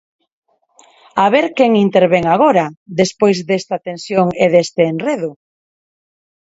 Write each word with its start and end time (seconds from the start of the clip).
¡A 1.23 1.25
ver 1.33 1.45
quen 1.57 1.71
intervén 1.85 2.25
agora, 2.35 2.65
despois 3.01 3.37
desta 3.49 3.77
tensión 3.87 4.27
e 4.43 4.45
deste 4.53 4.81
enredo! 4.91 5.31